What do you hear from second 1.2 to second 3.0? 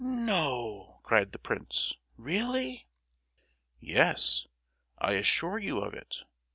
the prince, "really?"